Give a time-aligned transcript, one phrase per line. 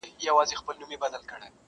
[0.19, 1.55] چي مي هر څه غلا کول دې نازولم؛